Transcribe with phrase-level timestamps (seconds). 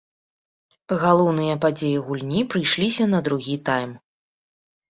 [1.03, 3.91] Галоўныя падзеі гульні прыйшліся на другі тайм.